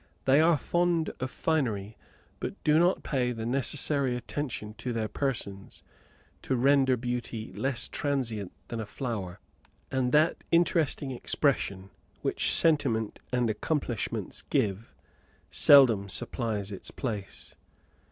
They 0.25 0.41
are 0.41 0.57
fond 0.57 1.11
of 1.19 1.29
finery, 1.29 1.95
but 2.39 2.55
do 2.63 2.79
not 2.79 3.03
pay 3.03 3.31
the 3.33 3.45
necessary 3.45 4.15
attention 4.17 4.73
to 4.79 4.91
their 4.91 5.07
persons, 5.07 5.83
to 6.41 6.55
render 6.55 6.97
beauty 6.97 7.53
less 7.53 7.87
transient 7.87 8.51
than 8.69 8.79
a 8.79 8.87
flower, 8.87 9.39
and 9.91 10.11
that 10.11 10.43
interesting 10.51 11.11
expression 11.11 11.91
which 12.23 12.51
sentiment 12.51 13.19
and 13.31 13.47
accomplishments 13.47 14.41
give 14.49 14.91
seldom 15.51 16.09
supplies 16.09 16.71
its 16.71 16.89
place. 16.89 17.53